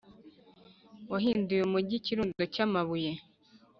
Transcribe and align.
Wahinduye 1.11 1.61
umugi 1.63 1.93
ikirundo 1.99 2.43
cy 2.53 2.61
amabuye 2.65 3.11